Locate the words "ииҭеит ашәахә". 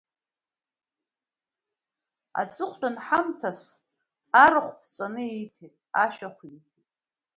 5.25-6.41